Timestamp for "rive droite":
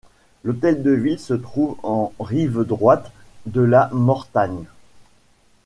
2.19-3.11